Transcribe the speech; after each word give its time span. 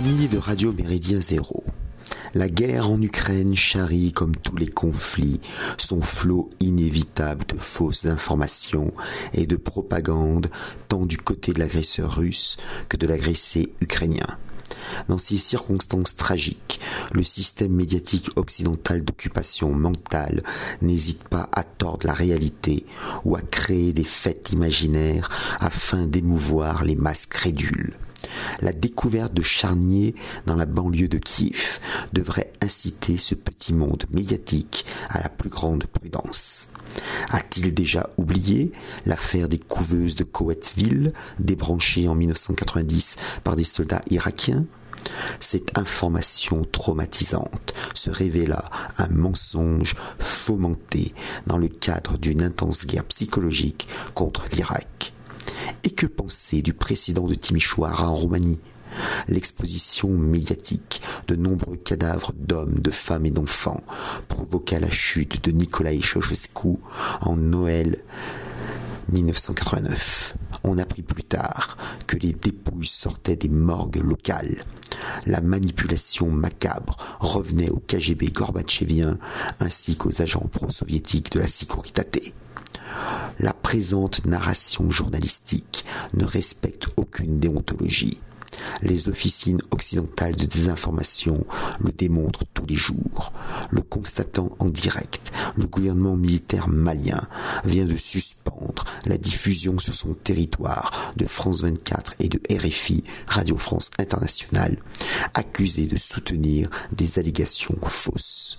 Amis 0.00 0.28
de 0.28 0.38
Radio 0.38 0.72
Méridien 0.72 1.20
Zéro. 1.20 1.62
La 2.32 2.48
guerre 2.48 2.88
en 2.88 3.02
Ukraine 3.02 3.54
charrie, 3.54 4.12
comme 4.12 4.34
tous 4.34 4.56
les 4.56 4.66
conflits, 4.66 5.42
son 5.76 6.00
flot 6.00 6.48
inévitable 6.58 7.44
de 7.44 7.58
fausses 7.58 8.06
informations 8.06 8.94
et 9.34 9.44
de 9.44 9.56
propagande, 9.56 10.46
tant 10.88 11.04
du 11.04 11.18
côté 11.18 11.52
de 11.52 11.58
l'agresseur 11.58 12.16
russe 12.16 12.56
que 12.88 12.96
de 12.96 13.06
l'agressé 13.06 13.74
ukrainien. 13.82 14.38
Dans 15.10 15.18
ces 15.18 15.36
circonstances 15.36 16.16
tragiques, 16.16 16.80
le 17.12 17.22
système 17.22 17.72
médiatique 17.72 18.30
occidental 18.36 19.04
d'occupation 19.04 19.74
mentale 19.74 20.42
n'hésite 20.80 21.24
pas 21.24 21.50
à 21.52 21.62
tordre 21.62 22.06
la 22.06 22.14
réalité 22.14 22.86
ou 23.26 23.36
à 23.36 23.42
créer 23.42 23.92
des 23.92 24.04
fêtes 24.04 24.50
imaginaires 24.52 25.28
afin 25.60 26.06
d'émouvoir 26.06 26.84
les 26.84 26.96
masses 26.96 27.26
crédules. 27.26 27.98
La 28.60 28.72
découverte 28.72 29.34
de 29.34 29.42
charniers 29.42 30.14
dans 30.46 30.56
la 30.56 30.66
banlieue 30.66 31.08
de 31.08 31.18
Kiev 31.18 31.80
devrait 32.12 32.52
inciter 32.60 33.18
ce 33.18 33.34
petit 33.34 33.72
monde 33.72 34.04
médiatique 34.10 34.84
à 35.08 35.20
la 35.20 35.28
plus 35.28 35.50
grande 35.50 35.86
prudence. 35.86 36.68
A-t-il 37.30 37.72
déjà 37.72 38.10
oublié 38.16 38.72
l'affaire 39.06 39.48
des 39.48 39.58
couveuses 39.58 40.16
de 40.16 40.24
Koweïtville, 40.24 41.12
débranchées 41.38 42.08
en 42.08 42.14
1990 42.14 43.16
par 43.44 43.56
des 43.56 43.64
soldats 43.64 44.02
irakiens? 44.10 44.66
Cette 45.38 45.78
information 45.78 46.64
traumatisante 46.64 47.74
se 47.94 48.10
révéla 48.10 48.68
un 48.98 49.08
mensonge 49.08 49.94
fomenté 50.18 51.14
dans 51.46 51.58
le 51.58 51.68
cadre 51.68 52.18
d'une 52.18 52.42
intense 52.42 52.86
guerre 52.86 53.04
psychologique 53.04 53.88
contre 54.14 54.44
l'Irak. 54.52 55.12
Et 55.84 55.90
que 55.90 56.06
penser 56.06 56.62
du 56.62 56.72
précédent 56.72 57.26
de 57.26 57.34
Timișoara 57.34 58.08
en 58.08 58.14
Roumanie? 58.14 58.60
L'exposition 59.28 60.08
médiatique 60.10 61.00
de 61.28 61.36
nombreux 61.36 61.76
cadavres 61.76 62.32
d'hommes, 62.36 62.80
de 62.80 62.90
femmes 62.90 63.26
et 63.26 63.30
d'enfants 63.30 63.82
provoqua 64.28 64.80
la 64.80 64.90
chute 64.90 65.44
de 65.44 65.52
Nicolae 65.52 66.00
Ceausescu 66.02 66.78
en 67.20 67.36
Noël 67.36 68.02
1989. 69.12 70.36
On 70.64 70.78
apprit 70.78 71.02
plus 71.02 71.24
tard 71.24 71.76
que 72.06 72.16
les 72.16 72.32
dépouilles 72.32 72.86
sortaient 72.86 73.36
des 73.36 73.48
morgues 73.48 74.02
locales. 74.02 74.62
La 75.26 75.40
manipulation 75.40 76.30
macabre 76.30 76.96
revenait 77.20 77.70
au 77.70 77.78
KGB 77.78 78.28
gorbatchevien 78.28 79.18
ainsi 79.58 79.96
qu'aux 79.96 80.20
agents 80.20 80.48
pro-soviétiques 80.52 81.32
de 81.32 81.40
la 81.40 81.46
Sécurité. 81.46 82.34
La 83.38 83.52
présente 83.70 84.26
narration 84.26 84.90
journalistique 84.90 85.84
ne 86.14 86.24
respecte 86.24 86.88
aucune 86.96 87.38
déontologie. 87.38 88.20
Les 88.82 89.08
officines 89.08 89.62
occidentales 89.70 90.34
de 90.34 90.44
désinformation 90.44 91.46
le 91.78 91.92
démontrent 91.92 92.44
tous 92.52 92.66
les 92.66 92.74
jours. 92.74 93.32
Le 93.70 93.80
constatant 93.82 94.50
en 94.58 94.64
direct, 94.64 95.30
le 95.56 95.68
gouvernement 95.68 96.16
militaire 96.16 96.66
malien 96.66 97.20
vient 97.64 97.86
de 97.86 97.94
suspendre 97.94 98.82
la 99.06 99.18
diffusion 99.18 99.78
sur 99.78 99.94
son 99.94 100.14
territoire 100.14 101.12
de 101.14 101.28
France 101.28 101.62
24 101.62 102.14
et 102.18 102.28
de 102.28 102.40
RFI, 102.52 103.04
Radio 103.28 103.56
France 103.56 103.92
Internationale, 104.00 104.78
accusés 105.32 105.86
de 105.86 105.96
soutenir 105.96 106.68
des 106.90 107.20
allégations 107.20 107.78
fausses. 107.86 108.58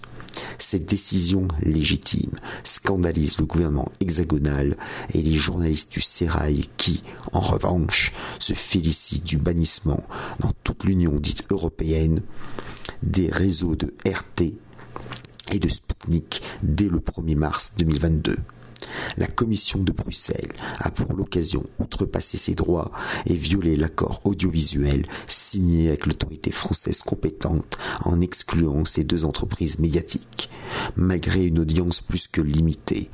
Cette 0.62 0.86
décision 0.86 1.48
légitime 1.64 2.34
scandalise 2.64 3.40
le 3.40 3.48
gouvernement 3.48 3.92
hexagonal 4.00 4.78
et 5.12 5.20
les 5.20 5.34
journalistes 5.34 5.92
du 5.92 6.02
Sérail 6.02 6.66
qui, 6.78 7.02
en 7.34 7.40
revanche, 7.40 8.14
se 8.38 8.54
félicitent 8.54 9.24
du 9.24 9.38
bannissement 9.38 10.04
dans 10.40 10.52
toute 10.64 10.84
l'Union 10.84 11.14
dite 11.14 11.46
européenne 11.50 12.22
des 13.02 13.28
réseaux 13.32 13.76
de 13.76 13.92
RT 14.06 14.54
et 15.52 15.60
de 15.60 15.68
Sputnik 15.68 16.44
dès 16.62 16.88
le 16.88 17.00
1er 17.00 17.36
mars 17.36 17.74
2022. 17.80 18.38
La 19.18 19.28
Commission 19.28 19.80
de 19.80 19.92
Bruxelles 19.92 20.54
a 20.80 20.90
pour 20.90 21.14
l'occasion 21.14 21.64
outrepasser 21.80 22.38
ses 22.38 22.56
droits 22.56 22.92
et 23.26 23.36
violé 23.36 23.76
l'accord 23.76 24.22
audiovisuel 24.24 25.06
signé 25.28 25.90
avec 25.90 26.06
l'autorité 26.06 26.52
française 26.52 27.02
compétente 27.02 27.78
en 28.06 28.22
excluant 28.22 28.86
ces 28.86 29.04
deux 29.04 29.26
entreprises 29.26 29.80
médiatiques. 29.80 30.50
Malgré 30.96 31.46
une 31.46 31.60
audience 31.60 32.02
plus 32.02 32.28
que 32.28 32.42
limitée, 32.42 33.10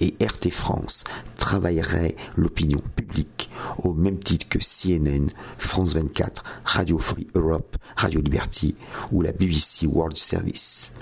Et 0.00 0.14
RT 0.20 0.50
France 0.50 1.04
travailleraient 1.36 2.16
l'opinion 2.36 2.82
publique 2.96 3.50
au 3.78 3.94
même 3.94 4.18
titre 4.18 4.48
que 4.48 4.58
CNN, 4.58 5.28
France 5.58 5.94
24, 5.94 6.42
Radio 6.64 6.98
Free 6.98 7.28
Europe, 7.34 7.76
Radio 7.96 8.20
Liberty 8.20 8.74
ou 9.12 9.22
la 9.22 9.32
BBC 9.32 9.86
World 9.86 10.16
Service. 10.16 10.92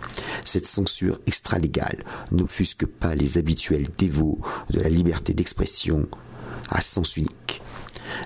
Cette 0.45 0.67
censure 0.67 1.21
extralégale 1.27 2.05
n'offusque 2.31 2.87
pas 2.87 3.15
les 3.15 3.39
habituels 3.39 3.89
dévots 3.97 4.41
de 4.71 4.81
la 4.81 4.89
liberté 4.89 5.33
d'expression 5.35 6.07
à 6.71 6.81
sens 6.81 7.17
unique. 7.17 7.63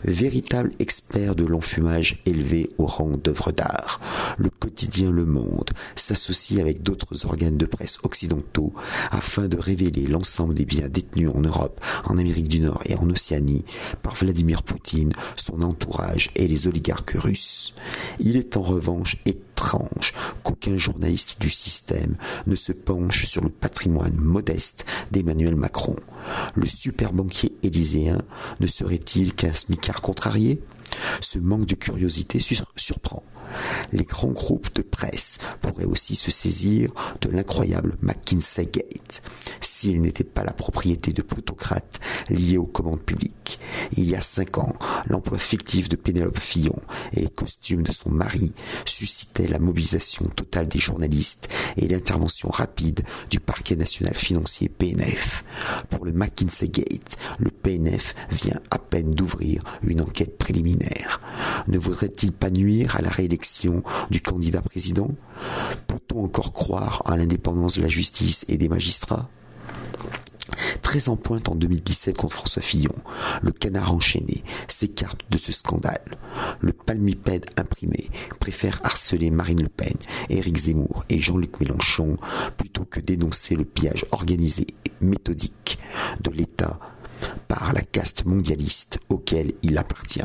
Véritable 0.05 0.71
expert 0.79 1.35
de 1.35 1.45
l'enfumage 1.45 2.21
élevé 2.27 2.71
au 2.79 2.87
rang 2.87 3.17
d'œuvre 3.17 3.53
d'art, 3.53 4.01
le 4.39 4.51
quotidien 4.51 5.11
Le 5.11 5.25
Monde 5.25 5.71
s'associe 5.95 6.61
avec 6.61 6.83
d'autres 6.83 7.27
organes 7.27 7.57
de 7.57 7.67
presse 7.67 7.99
occidentaux 8.03 8.73
afin 9.11 9.49
de 9.49 9.57
révéler 9.57 10.07
l'ensemble 10.07 10.55
des 10.55 10.65
biens 10.65 10.89
détenus 10.89 11.31
en 11.35 11.41
Europe, 11.41 11.81
en 12.05 12.19
Amérique 12.19 12.49
du 12.49 12.61
Nord 12.61 12.83
et 12.87 12.97
en 12.97 13.09
Océanie 13.11 13.65
par 14.03 14.15
Vladimir 14.15 14.63
Poutine, 14.63 15.13
son 15.37 15.63
entourage 15.63 16.31
et 16.37 16.49
les 16.49 16.67
oligarques 16.67 17.17
russes. 17.17 17.75
Il 18.21 18.37
est 18.37 18.57
en 18.57 18.63
revanche 18.63 19.17
qu'aucun 20.43 20.77
journaliste 20.77 21.41
du 21.41 21.50
système 21.50 22.16
ne 22.47 22.56
se 22.56 22.72
penche 22.72 23.27
sur 23.27 23.43
le 23.43 23.50
patrimoine 23.50 24.16
modeste 24.16 24.84
d'Emmanuel 25.10 25.56
Macron. 25.56 25.97
Le 26.54 26.66
super 26.66 27.12
banquier 27.12 27.53
élyséen 27.62 28.19
ne 28.60 28.66
serait-il 28.66 29.34
qu'un 29.34 29.55
smicard 29.55 30.00
contrarié? 30.00 30.62
Ce 31.21 31.38
manque 31.38 31.66
de 31.66 31.75
curiosité 31.75 32.41
surprend. 32.76 33.22
Les 33.93 34.05
grands 34.05 34.28
groupes 34.28 34.75
de 34.75 34.82
presse 34.82 35.38
pourraient 35.60 35.84
aussi 35.84 36.16
se 36.16 36.31
saisir 36.31 36.91
de 37.21 37.31
l'incroyable 37.31 37.97
McKinsey 38.03 38.66
Gate, 38.66 39.22
s'il 39.60 40.00
n'était 40.00 40.25
pas 40.25 40.44
la 40.44 40.53
propriété 40.53 41.12
de 41.12 41.22
plutocrates 41.22 42.00
liés 42.28 42.59
aux 42.59 42.66
commandes 42.66 43.03
publiques. 43.03 43.36
Il 43.93 44.09
y 44.09 44.15
a 44.15 44.21
cinq 44.21 44.59
ans, 44.59 44.73
l'emploi 45.07 45.39
fictif 45.39 45.89
de 45.89 45.97
Pénélope 45.97 46.39
Fillon 46.39 46.79
et 47.13 47.21
les 47.21 47.29
costumes 47.29 47.83
de 47.83 47.93
son 47.93 48.11
mari 48.11 48.55
suscitaient 48.85 49.49
la 49.49 49.59
mobilisation 49.59 50.27
totale 50.27 50.69
des 50.69 50.79
journalistes 50.79 51.49
et 51.77 51.89
l'intervention 51.89 52.49
rapide 52.49 53.03
du 53.31 53.41
parquet 53.41 53.77
national 53.77 54.15
financier 54.15 54.69
PNF. 54.69 55.45
Pour 55.91 56.05
le 56.05 56.13
McKinsey 56.13 56.69
Gate, 56.69 57.17
le 57.39 57.51
PNF 57.51 58.15
vient 58.31 58.61
à 58.71 58.79
peine 58.79 59.15
d'ouvrir 59.15 59.63
une 59.83 60.01
enquête 60.01 60.39
préliminaire. 60.39 61.21
Ne 61.69 61.79
voudrait-il 61.79 62.32
pas 62.32 62.50
nuire 62.50 62.97
à 62.97 63.03
la 63.03 63.11
réélection 63.11 63.82
du 64.11 64.21
candidat 64.21 64.62
président? 64.62 65.11
Peut-on 65.87 66.25
encore 66.25 66.53
croire 66.53 67.03
à 67.06 67.17
l'indépendance 67.17 67.77
de 67.77 67.82
la 67.82 67.89
justice 67.89 68.44
et 68.49 68.56
des 68.56 68.69
magistrats? 68.69 69.29
Très 70.82 71.08
en 71.08 71.17
pointe 71.17 71.49
en 71.49 71.55
2017 71.55 72.17
contre 72.17 72.34
François 72.34 72.62
Fillon, 72.62 72.94
le 73.43 73.52
canard 73.52 73.93
enchaîné 73.93 74.43
s'écarte 74.69 75.20
de 75.31 75.38
ce 75.38 75.52
scandale. 75.52 76.05
Le 76.61 76.73
palmipède 76.73 77.46
imprimé 77.56 78.08
préfère 78.40 78.81
harceler 78.84 79.31
Marine 79.31 79.62
Le 79.62 79.69
Pen, 79.69 79.94
Éric 80.31 80.56
Zemmour 80.56 81.05
et 81.08 81.19
Jean-Luc 81.19 81.61
Mélenchon 81.61 82.17
plutôt 82.56 82.84
que 82.84 83.00
dénoncer 83.00 83.55
le 83.55 83.64
pillage 83.64 84.06
organisé 84.12 84.67
et 84.84 84.93
méthodique 85.00 85.78
de 86.23 86.31
l'État 86.31 86.79
par 87.49 87.72
la 87.72 87.82
caste 87.82 88.25
mondialiste 88.25 88.99
auquel 89.08 89.55
il 89.62 89.79
appartient. 89.79 90.20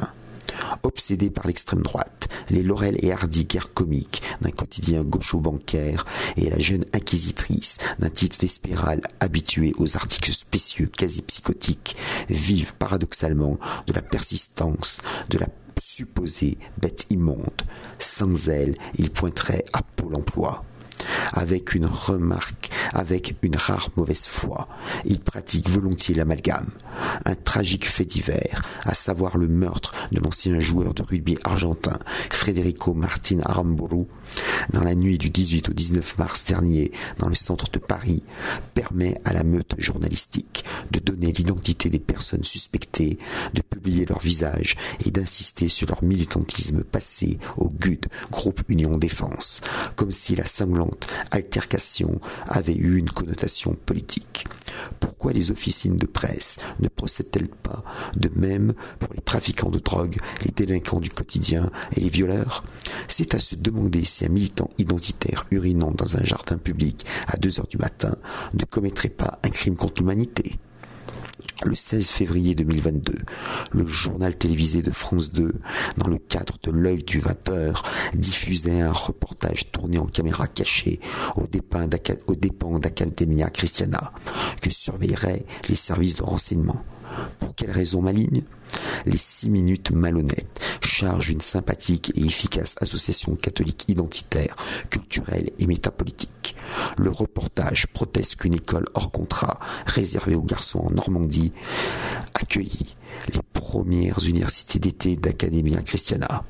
Obsédé 0.84 1.30
par 1.30 1.48
l'extrême 1.48 1.82
droite, 1.82 2.30
les 2.50 2.64
Laurel 2.64 2.98
et 3.00 3.12
Hardy 3.12 3.46
guerres 3.46 3.74
comiques 3.74 4.22
d'un 4.42 4.52
quotidien 4.52 5.04
gaucho-bancaire 5.04 6.06
et 6.38 6.50
la 6.50 6.58
jeune 6.58 6.86
inquisitrice 6.94 7.78
d'un 8.00 8.10
titre 8.10 8.38
vespéral 8.40 9.02
habitué 9.20 9.74
aux 9.78 9.96
articles 9.96 10.34
spécieux 10.34 10.88
quasi 10.88 11.22
psychotiques 11.22 11.96
vivent 12.30 12.74
paradoxalement 12.76 13.58
de 13.88 13.94
la 13.94 14.02
persistance 14.02 15.02
de 15.30 15.38
la 15.38 15.48
supposée 15.80 16.58
bête 16.80 17.06
immonde. 17.10 17.62
Sans 18.00 18.50
elle, 18.50 18.76
il 18.98 19.10
pointerait 19.10 19.66
à 19.74 19.82
Pôle 19.82 20.16
emploi. 20.16 20.64
Avec 21.34 21.74
une 21.74 21.86
remarque, 21.86 22.70
avec 22.94 23.36
une 23.42 23.56
rare 23.56 23.90
mauvaise 23.96 24.26
foi. 24.28 24.68
Il 25.06 25.20
pratique 25.20 25.70
volontiers 25.70 26.16
l'amalgame. 26.16 26.70
Un 27.26 27.36
tragique 27.36 27.88
fait 27.88 28.06
divers, 28.06 28.62
à 28.84 28.94
savoir 28.94 29.38
le 29.38 29.48
meurtre 29.48 29.94
de 30.12 30.20
l'ancien 30.20 30.60
joueur 30.60 30.94
de 30.94 31.04
rugby 31.04 31.38
argentin 31.44 31.98
Federico 32.32 32.94
Martin 32.94 33.40
Aramburu, 33.44 34.06
dans 34.74 34.84
la 34.84 34.96
nuit 34.96 35.18
du 35.18 35.30
18 35.30 35.70
au 35.70 35.74
19 35.74 36.18
mars 36.18 36.44
dernier 36.46 36.92
dans 37.20 37.30
le 37.30 37.36
centre 37.36 37.70
de 37.72 37.80
Paris, 37.80 38.24
permet 38.74 39.20
à 39.26 39.34
la 39.34 39.44
meute 39.44 39.76
journalistique 39.78 40.64
de 40.92 41.00
donner 41.00 41.32
l'identité 41.32 41.90
des 41.90 42.00
personnes 42.00 42.44
suspectées, 42.44 43.18
de 43.54 43.62
publier 43.62 44.06
leur 44.06 44.20
visage 44.20 44.76
et 45.06 45.12
d'insister 45.12 45.68
sur 45.68 45.88
leur 45.88 46.04
militantisme 46.04 46.84
passé 46.84 47.40
au 47.58 47.70
GUD, 47.70 48.06
groupe 48.32 48.62
Union 48.70 48.98
Défense, 48.98 49.62
comme 49.96 50.12
si 50.12 50.36
la 50.36 50.46
sanglante 50.46 51.08
altercation 51.32 52.20
avait 52.48 52.76
eu 52.76 52.98
une 52.98 53.10
connotation 53.10 53.76
politique. 53.86 54.46
Pourquoi 55.00 55.34
les 55.34 55.52
officines 55.52 55.98
de 55.98 56.06
presse 56.06 56.58
ne 56.80 56.88
procèdent-elles 56.88 57.50
pas 57.50 57.84
de 58.16 58.30
même 58.36 58.74
pour 59.00 59.14
les 59.14 59.22
trafiquants 59.22 59.70
de 59.70 59.80
drogue, 59.80 60.18
les 60.44 60.52
délinquants 60.52 61.00
du 61.00 61.10
quotidien 61.10 61.70
et 61.96 62.02
les 62.02 62.10
violeurs? 62.10 62.64
C'est 63.08 63.34
à 63.34 63.40
se 63.40 63.56
demander 63.56 64.04
si 64.04 64.26
un 64.26 64.30
militant 64.30 64.70
identitaire 64.78 65.48
urinant 65.52 65.92
dans 65.92 66.18
un 66.18 66.24
jardin 66.24 66.58
public 66.58 67.06
à 67.28 67.38
2 67.38 67.60
heures 67.60 67.68
du 67.68 67.78
matin 67.78 68.16
ne 68.54 68.64
commettrait 68.66 69.10
pas 69.10 69.40
un 69.44 69.50
crime 69.50 69.76
contre 69.76 70.02
l'humanité. 70.02 70.60
Le 71.64 71.76
16 71.76 72.10
février 72.10 72.56
2022, 72.56 73.14
le 73.74 73.86
journal 73.86 74.36
télévisé 74.36 74.82
de 74.82 74.90
France 74.90 75.32
2, 75.32 75.54
dans 75.98 76.08
le 76.08 76.18
cadre 76.18 76.58
de 76.64 76.72
l'œil 76.72 77.04
du 77.04 77.22
20h, 77.22 77.76
diffusait 78.16 78.82
un 78.82 78.92
reportage 78.92 79.72
tourné 79.72 80.00
en 80.00 80.08
caméra 80.08 80.48
cachée 80.48 81.00
aux 81.36 81.46
dépens 81.46 81.88
d'Academia 81.88 83.52
Christiana, 83.52 84.12
que 84.60 84.72
surveilleraient 84.72 85.46
les 85.70 85.76
services 85.76 86.16
de 86.16 86.24
renseignement. 86.24 86.84
Pour 87.40 87.54
quelle 87.54 87.72
raison 87.72 88.02
maligne? 88.02 88.42
Les 89.06 89.18
six 89.18 89.50
minutes 89.50 89.92
malhonnêtes 89.92 90.60
chargent 91.02 91.32
une 91.32 91.42
sympathique 91.42 92.12
et 92.16 92.26
efficace 92.26 92.76
association 92.80 93.36
catholique 93.36 93.86
identitaire, 93.88 94.56
culturelle 94.92 95.50
et 95.58 95.66
métapolitique. 95.66 96.56
Le 96.96 97.10
reportage 97.10 97.88
proteste 97.88 98.36
qu'une 98.36 98.54
école 98.54 98.86
hors 98.94 99.10
contrat, 99.10 99.60
réservée 99.88 100.36
aux 100.36 100.44
garçons 100.44 100.80
en 100.80 100.92
Normandie, 100.92 101.54
accueillit 102.36 102.96
les 103.34 103.40
premières 103.52 104.24
universités 104.28 104.78
d'été 104.78 105.16
d'Academia 105.16 105.82
Christiana. 105.82 106.44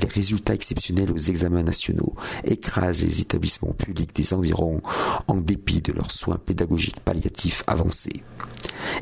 Les 0.00 0.08
résultats 0.08 0.54
exceptionnels 0.54 1.12
aux 1.12 1.16
examens 1.16 1.62
nationaux 1.62 2.14
écrasent 2.42 3.04
les 3.04 3.20
établissements 3.20 3.72
publics 3.72 4.16
des 4.16 4.34
environs 4.34 4.80
en 5.28 5.36
dépit 5.36 5.80
de 5.80 5.92
leurs 5.92 6.10
soins 6.10 6.38
pédagogiques 6.44 7.00
palliatifs 7.00 7.62
avancés. 7.68 8.24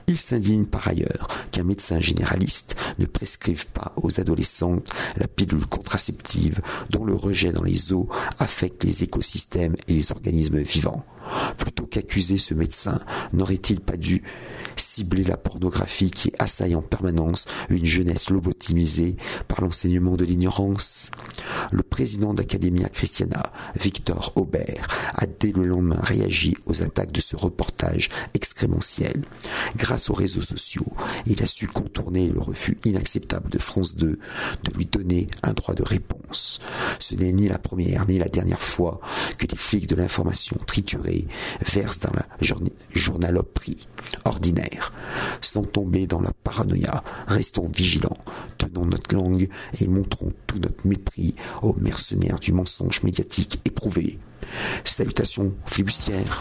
Il 0.07 0.19
s'indigne 0.19 0.67
par 0.67 0.87
ailleurs 0.87 1.29
qu'un 1.51 1.65
médecin 1.65 1.99
généraliste 1.99 2.77
ne 2.99 3.07
prescrive 3.07 3.67
pas 3.69 3.95
aux 3.97 4.21
adolescentes 4.21 4.91
la 5.17 5.27
pilule 5.27 5.67
contraceptive 5.67 6.61
dont 6.91 7.05
le 7.05 7.15
rejet 7.15 7.53
dans 7.53 7.63
les 7.63 7.93
eaux 7.93 8.09
affecte 8.39 8.85
les 8.85 9.03
écosystèmes 9.03 9.77
et 9.89 9.95
les 9.95 10.13
organismes 10.13 10.61
vivants. 10.61 11.07
Plutôt 11.57 11.87
qu'accuser 11.87 12.37
ce 12.37 12.53
médecin, 12.53 12.99
n'aurait-il 13.33 13.81
pas 13.81 13.97
dû 13.97 14.23
cibler 14.77 15.25
la 15.25 15.39
pornographie 15.39 16.11
qui 16.11 16.33
assaille 16.39 16.75
en 16.75 16.83
permanence 16.83 17.47
une 17.71 17.85
jeunesse 17.87 18.29
lobotomisée 18.29 19.17
par 19.49 19.63
l'enseignement 19.63 20.17
de 20.17 20.25
l'ignorance? 20.25 21.11
Le 21.73 21.83
président 21.83 22.35
d'Academia 22.35 22.89
Christiana, 22.89 23.43
Victor 23.81 24.33
Aubert, 24.37 24.87
a 25.15 25.27
dès 25.27 25.53
le 25.53 25.65
lendemain 25.65 26.01
réagi 26.01 26.57
aux 26.67 26.83
attaques 26.83 27.13
de 27.13 27.21
ce 27.21 27.37
reportage 27.37 28.09
excrémentiel. 28.35 29.25
Grâce 29.77 30.11
aux 30.11 30.15
réseaux 30.15 30.41
sociaux, 30.41 30.93
il 31.27 31.43
a 31.43 31.47
su 31.47 31.67
contourner 31.67 32.29
le 32.29 32.41
refus 32.41 32.79
inacceptable 32.85 33.51
de 33.51 33.59
France 33.59 33.95
2 33.97 34.07
de 34.65 34.77
lui 34.77 34.87
donner 34.87 35.27
un 35.43 35.53
droit 35.53 35.75
de 35.75 35.83
réponse. 35.83 36.61
Ce 36.99 37.15
n'est 37.15 37.33
ni 37.33 37.49
la 37.49 37.59
première 37.59 38.07
ni 38.07 38.19
la 38.19 38.29
dernière 38.29 38.61
fois 38.61 39.01
que 39.39 39.47
les 39.47 39.57
flics 39.57 39.89
de 39.89 39.97
l'information 39.97 40.57
triturée 40.67 41.27
versent 41.73 42.01
dans 42.01 42.13
la 42.13 42.27
journaloperie 42.95 43.87
ordinaire. 44.25 44.93
Sans 45.41 45.63
tomber 45.63 46.07
dans 46.07 46.21
la 46.21 46.33
paranoïa, 46.33 47.03
restons 47.27 47.69
vigilants, 47.69 48.19
tenons 48.75 48.87
notre 48.87 49.15
langue 49.15 49.49
et 49.81 49.89
montrons 49.89 50.33
tout 50.47 50.59
notre 50.59 50.87
mépris 50.87 51.35
aux 51.63 51.75
mercenaires 51.75 52.39
du 52.39 52.53
mensonge 52.53 53.03
médiatique 53.03 53.61
éprouvé. 53.65 54.19
Salutations 54.85 55.55
flibustières. 55.67 56.41